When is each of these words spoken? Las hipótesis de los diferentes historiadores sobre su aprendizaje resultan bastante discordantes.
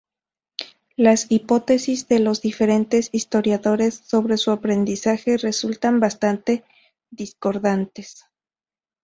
Las 0.95 1.29
hipótesis 1.31 2.07
de 2.07 2.17
los 2.17 2.41
diferentes 2.41 3.09
historiadores 3.11 4.01
sobre 4.03 4.37
su 4.37 4.49
aprendizaje 4.49 5.37
resultan 5.37 5.99
bastante 5.99 6.63
discordantes. 7.11 8.25